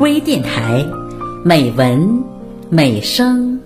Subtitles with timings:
[0.00, 0.86] 微电台，
[1.44, 2.22] 美文
[2.70, 3.58] 美声。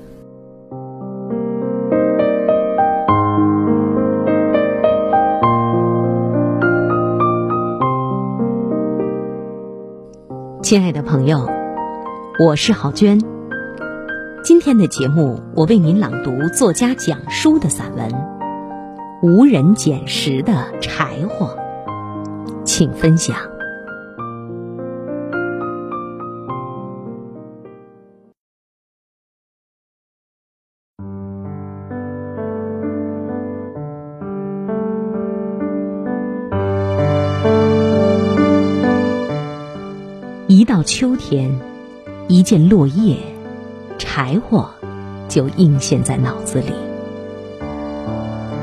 [10.62, 11.46] 亲爱的朋友，
[12.42, 13.20] 我是郝娟。
[14.42, 18.08] 今天的节目，我为您朗读作家蒋舒的散文
[19.20, 21.54] 《无人捡拾的柴火》，
[22.64, 23.51] 请分享。
[40.48, 41.60] 一到秋天，
[42.26, 43.16] 一见落叶，
[43.96, 44.70] 柴火
[45.28, 46.72] 就映现在脑子里。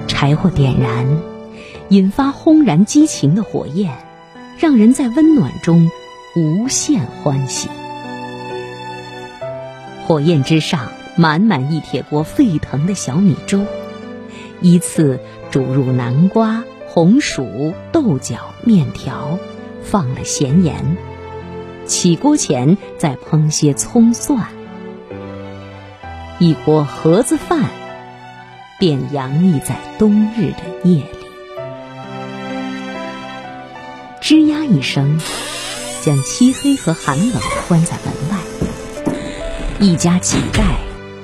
[0.05, 1.07] 柴火点燃，
[1.87, 3.97] 引发轰然激情的火焰，
[4.57, 5.89] 让人在温暖中
[6.35, 7.69] 无限欢喜。
[10.05, 13.65] 火焰之上，满满一铁锅沸腾的小米粥，
[14.59, 19.39] 依次煮入南瓜、红薯、豆角、面条，
[19.81, 20.97] 放了咸盐。
[21.89, 24.37] 起锅前再烹些葱蒜，
[26.37, 27.63] 一锅盒子饭
[28.77, 31.07] 便洋溢在冬日的夜里。
[34.21, 35.19] 吱呀一声，
[36.03, 38.37] 将漆黑和寒冷关在门外。
[39.79, 40.77] 一家几代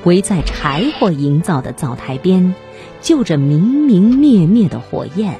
[0.04, 2.56] 围在柴火营造的灶台边，
[3.02, 5.40] 就着明明灭灭的火焰，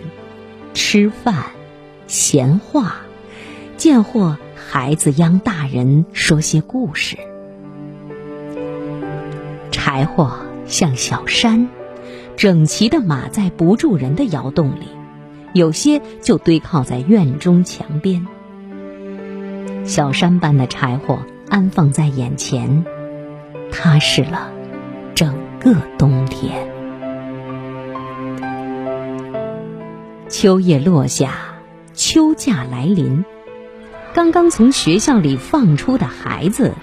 [0.76, 1.46] 吃饭、
[2.06, 2.98] 闲话，
[3.76, 4.38] 见或。
[4.78, 7.16] 孩子央大人说些故事，
[9.72, 11.70] 柴火像小山，
[12.36, 14.90] 整齐的码在不住人的窑洞里，
[15.54, 18.28] 有些就堆靠在院中墙边。
[19.86, 22.84] 小山般的柴火安放在眼前，
[23.72, 24.52] 踏实了
[25.16, 26.68] 整个冬天。
[30.28, 31.32] 秋叶落下，
[31.94, 33.24] 秋假来临。
[34.16, 36.74] 刚刚从学校里放出的孩子，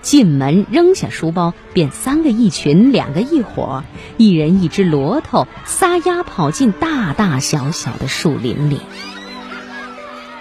[0.00, 3.82] 进门扔下书包，便三个一群，两个一伙，
[4.16, 8.78] 一人一只骡头，撒丫跑进大大小小的树林里。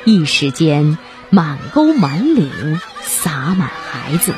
[0.06, 1.00] 一时间，
[1.31, 4.36] 满沟满岭洒满孩子。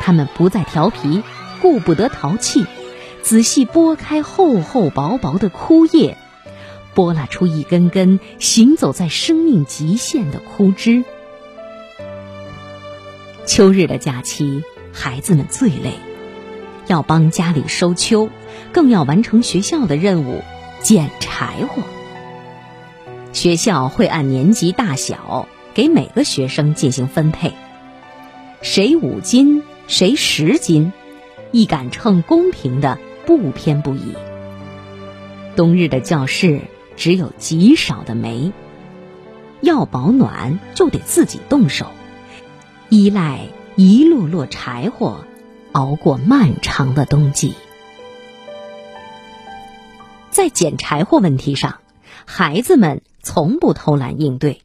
[0.00, 1.22] 他们不再调皮，
[1.60, 2.66] 顾不得淘气，
[3.22, 6.18] 仔细拨开厚厚薄薄的枯叶。
[6.94, 11.04] 拨拉出一根根行走在生命极限的枯枝。
[13.46, 15.94] 秋日的假期，孩子们最累，
[16.86, 18.28] 要帮家里收秋，
[18.72, 20.42] 更要完成学校的任务——
[20.80, 21.82] 捡柴火。
[23.32, 27.52] 学校会按年级大小给每个学生进行分配，
[28.60, 30.92] 谁五斤，谁十斤，
[31.50, 34.14] 一杆秤公平的不偏不倚。
[35.56, 36.60] 冬日的教室。
[36.96, 38.52] 只有极少的煤，
[39.60, 41.86] 要保暖就得自己动手，
[42.88, 45.24] 依赖一摞摞柴火，
[45.72, 47.54] 熬过漫长的冬季。
[50.30, 51.80] 在捡柴火问题上，
[52.24, 54.62] 孩子们从不偷懒应对，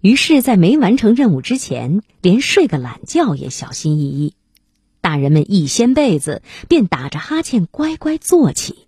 [0.00, 4.34] 于是，在没完成任务之前，连睡个懒觉也小心翼翼。
[5.00, 8.83] 大人们一掀被子，便打着哈欠乖乖坐起。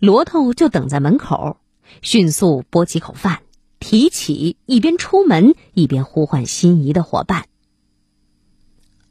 [0.00, 1.58] 骡头就等在门口，
[2.02, 3.42] 迅速拨几口饭，
[3.78, 7.46] 提起，一边出门一边呼唤心仪的伙伴。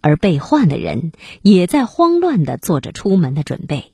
[0.01, 3.94] 而被唤的人也在慌乱的做着出门的准备。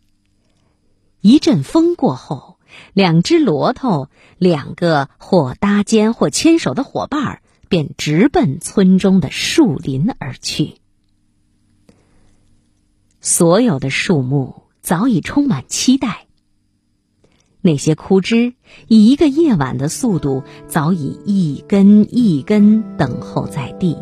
[1.21, 2.57] 一阵风过后，
[2.93, 4.07] 两只骡头，
[4.39, 10.77] 两个或搭肩或牵手的伙伴，便直奔村中的树林而去。
[13.21, 16.25] 所有的树木早已充满期待。
[17.61, 18.53] 那些枯枝
[18.87, 23.97] 以一个夜晚的速度，早已一根一根等候在地。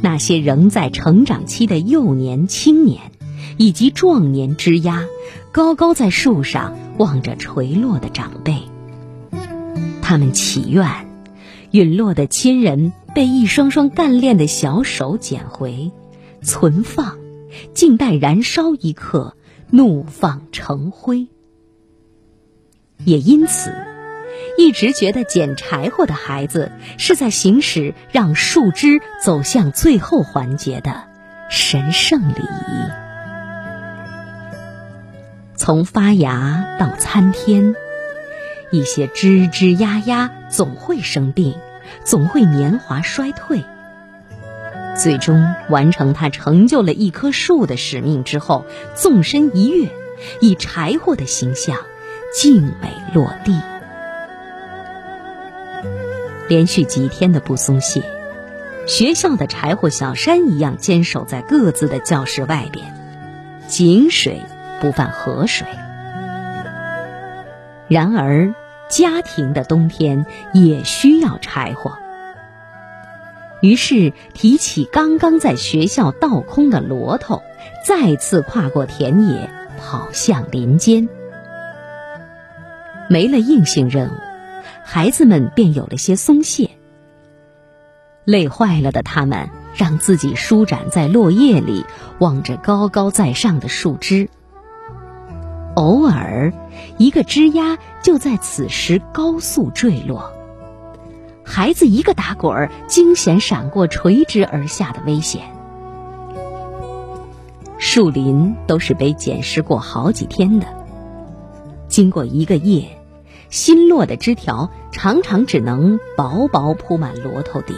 [0.00, 3.12] 那些仍在成长期的幼年、青年
[3.58, 5.04] 以及壮年枝丫，
[5.52, 8.56] 高高在树上望着垂落的长辈。
[10.02, 10.86] 他们祈愿，
[11.70, 15.92] 陨落的亲人被一双双干练的小手捡回，
[16.42, 17.18] 存放，
[17.72, 19.36] 静待燃烧一刻，
[19.70, 21.28] 怒放成灰。
[23.04, 23.74] 也因此，
[24.58, 31.04] 一直觉得捡柴火的孩子是在行使让树枝走向最后环节的
[31.48, 32.90] 神圣礼仪。
[35.56, 37.74] 从发芽到参天，
[38.70, 41.54] 一些枝枝丫丫总会生病，
[42.04, 43.62] 总会年华衰退。
[44.96, 48.64] 最终完成他成就了一棵树的使命之后，
[48.94, 49.88] 纵身一跃，
[50.40, 51.76] 以柴火的形象
[52.32, 53.60] 静美落地。
[56.48, 58.02] 连续几天的不松懈，
[58.86, 62.92] 学校的柴火小山一样坚守在各自的教室外边，
[63.68, 64.42] 井水
[64.80, 65.66] 不犯河水。
[67.88, 68.54] 然而，
[68.88, 71.96] 家庭的冬天也需要柴火。
[73.60, 77.42] 于是，提起刚刚在学校倒空的骡头，
[77.84, 81.08] 再次跨过田野，跑向林间。
[83.10, 84.12] 没了硬性任务，
[84.84, 86.70] 孩子们便有了些松懈。
[88.24, 91.84] 累坏了的他们，让自己舒展在落叶里，
[92.20, 94.28] 望着高高在上的树枝。
[95.74, 96.52] 偶尔，
[96.98, 100.32] 一个枝丫就在此时高速坠落。
[101.44, 105.42] 孩子一个打滚儿，惊险闪过垂直而下的危险。
[107.76, 110.68] 树林都是被捡拾过好几天的，
[111.88, 112.99] 经过一个夜，
[113.50, 117.74] 新落的枝条常常只能薄薄铺满摞头底。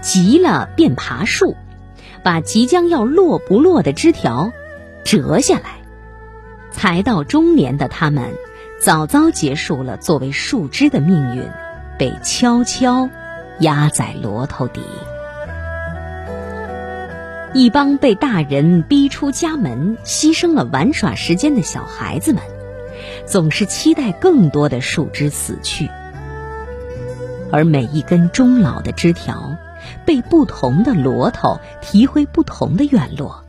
[0.00, 1.56] 急了便爬树，
[2.22, 4.52] 把即将要落不落的枝条
[5.04, 5.80] 折下来。
[6.70, 8.32] 才到中年的他们，
[8.80, 11.42] 早早结束了作为树枝的命运。
[11.98, 13.10] 被悄悄
[13.58, 14.80] 压在骡头底。
[17.52, 22.42] 一帮被大人逼出家门、牺牲了玩耍时间的小孩子们，
[23.26, 25.88] 总是期待更多的树枝死去，
[27.52, 29.56] 而每一根终老的枝条，
[30.04, 33.44] 被不同的骡头提回不同的院落，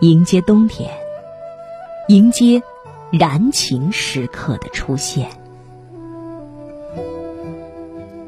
[0.00, 0.90] 迎接冬天，
[2.08, 2.62] 迎接
[3.10, 5.30] 燃情时刻的出现。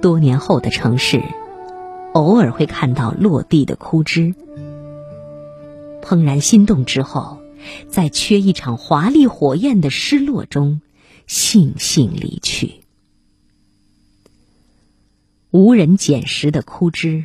[0.01, 1.23] 多年后的城市，
[2.13, 4.35] 偶尔会看到落地的枯枝。
[6.03, 7.39] 怦然心动之后，
[7.89, 10.81] 在缺一场华丽火焰的失落中，
[11.27, 12.83] 悻悻离去。
[15.51, 17.25] 无人捡拾的枯枝，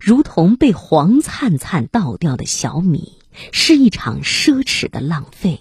[0.00, 3.14] 如同被黄灿灿倒掉的小米，
[3.52, 5.60] 是一场奢侈的浪费。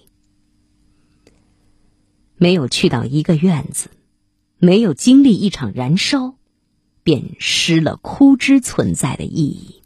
[2.37, 3.89] 没有去到一个院子，
[4.57, 6.35] 没有经历一场燃烧。
[7.03, 9.81] 便失了枯枝存在的意义。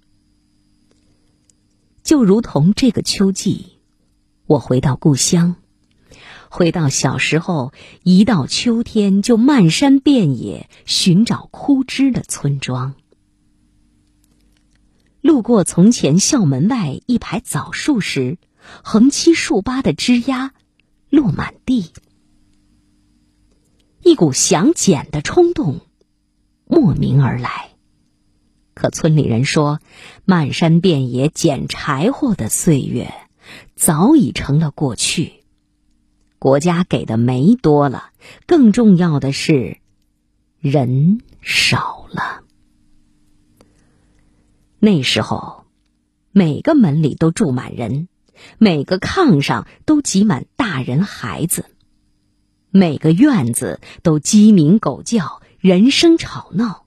[2.03, 3.74] 就如同这个秋季，
[4.47, 5.55] 我回到故乡，
[6.49, 12.93] 回到小时候一到秋天就漫山遍野寻找枯枝的村庄。
[15.21, 18.37] 路过从前校门外一排枣树时，
[18.83, 20.53] 横七竖八的枝丫
[21.09, 21.91] 落满地，
[24.03, 25.79] 一股想捡的冲动。
[26.67, 27.71] 莫名而来，
[28.75, 29.79] 可村里人说，
[30.23, 33.11] 漫山遍野捡柴火的岁月
[33.75, 35.43] 早已成了过去。
[36.39, 38.11] 国家给的煤多了，
[38.47, 39.77] 更重要的是
[40.59, 42.43] 人少了。
[44.79, 45.65] 那时候，
[46.31, 48.07] 每个门里都住满人，
[48.57, 51.65] 每个炕上都挤满大人孩子，
[52.69, 55.41] 每个院子都鸡鸣狗叫。
[55.57, 56.85] 人声吵闹，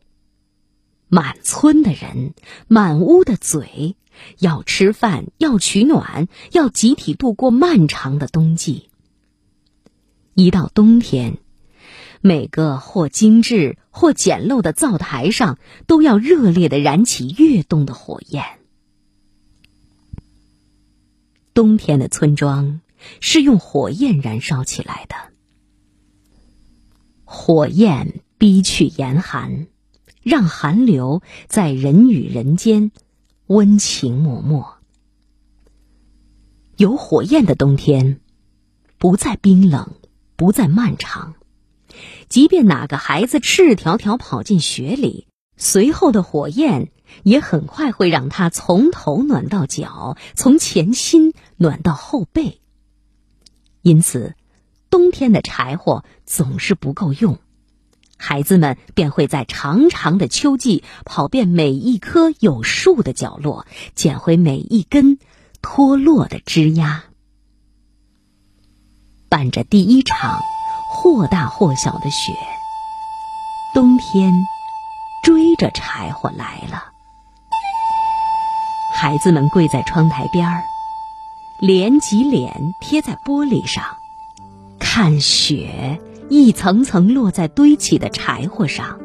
[1.08, 2.34] 满村的人，
[2.68, 3.96] 满屋的嘴，
[4.38, 8.88] 要吃饭，要取暖，要集体度过漫长的冬季。
[10.34, 11.38] 一到冬天，
[12.20, 18.44] 每个或精致或简陋的灶台上，都要热烈的燃起跃动的火焰。
[21.54, 22.80] 冬天的村庄
[23.20, 25.14] 是用火焰燃烧起来的，
[27.24, 28.22] 火焰。
[28.40, 29.66] 逼去严寒，
[30.22, 32.92] 让寒流在人与人间
[33.48, 34.62] 温情脉脉。
[36.76, 38.20] 有火焰的冬天，
[38.98, 39.94] 不再冰冷，
[40.36, 41.34] 不再漫长。
[42.28, 45.26] 即便哪个孩子赤条条跑进雪里，
[45.56, 52.60] 随后的火焰也很快会让他从头暖到脚，从前心暖到后背。
[53.80, 54.34] 因此，
[54.90, 57.38] 冬天的柴火总是不够用。
[58.18, 65.18] 孩子们便会在长长的秋季跑遍每一棵有树的角落，捡回每一根
[65.62, 67.04] 脱落的枝丫。
[69.28, 70.40] 伴着第一场
[70.90, 72.32] 或大或小的雪，
[73.72, 74.34] 冬天
[75.22, 76.84] 追着柴火来了。
[78.96, 80.64] 孩子们跪在窗台边儿，
[81.60, 83.84] 脸挤脸贴在玻璃上，
[84.80, 86.00] 看雪。
[86.28, 89.00] 一层层落在堆起的柴火上。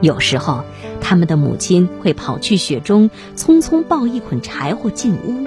[0.00, 0.62] 有时候，
[1.00, 5.46] 他们的母亲会跑去雪中，匆匆抱一捆柴火进屋。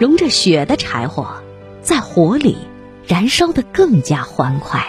[0.00, 1.42] 融着雪的柴火，
[1.82, 2.56] 在火里
[3.06, 4.82] 燃烧得更加欢快。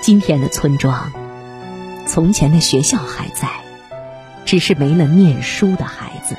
[0.00, 1.12] 今天的村庄，
[2.06, 3.48] 从前的学校还在，
[4.44, 6.36] 只是没了念书的孩子。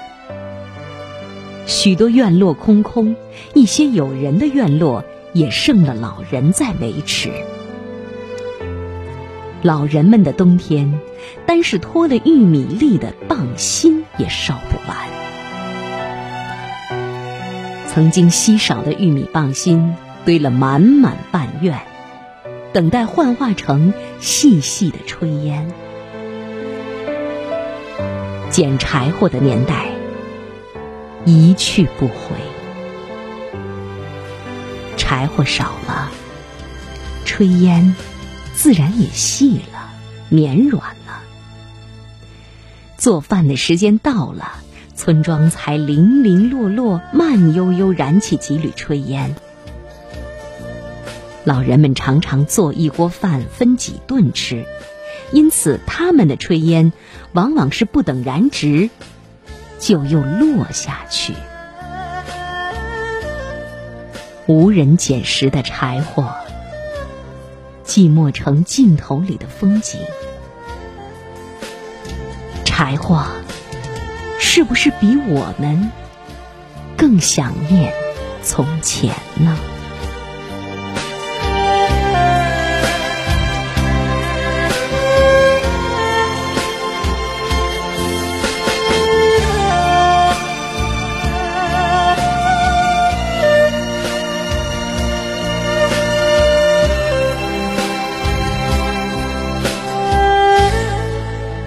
[1.84, 3.14] 许多院落空空，
[3.54, 7.30] 一些有人的院落也剩了老人在维持。
[9.62, 10.98] 老人们的冬天，
[11.46, 14.98] 单是脱了玉米粒的棒芯也烧不完。
[17.90, 21.78] 曾经稀少的玉米棒芯堆了满满半院，
[22.72, 25.70] 等待幻化成细细的炊烟。
[28.50, 29.88] 捡柴火的年代
[31.26, 32.36] 一去不回，
[34.98, 36.12] 柴火少了，
[37.26, 37.96] 炊烟。
[38.56, 39.90] 自然也细了，
[40.30, 41.22] 绵软了。
[42.98, 44.52] 做饭的时间到了，
[44.96, 49.36] 村庄才零零落落、慢悠悠燃起几缕炊烟。
[51.46, 54.66] 老人们常常做一锅饭分几顿吃，
[55.32, 56.94] 因此他们的炊烟
[57.32, 58.90] 往往是不等燃直，
[59.86, 61.34] 就又落下去。
[64.46, 66.34] 无人捡拾的柴火。
[67.86, 70.00] 寂寞成镜头里的风景，
[72.64, 73.26] 柴火
[74.40, 75.92] 是不是比我们
[76.98, 77.94] 更想念
[78.42, 79.58] 从前呢？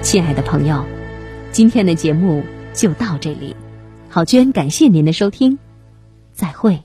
[0.07, 0.85] 亲爱的朋友，
[1.51, 3.57] 今天的节目就到这里。
[4.09, 5.59] 郝娟，感谢您的收听，
[6.33, 6.81] 再会。